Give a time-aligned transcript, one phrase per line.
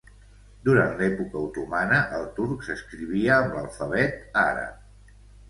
[0.69, 5.17] Durant l'època otomana el turc s'escrivia amb l'alfabet àrab.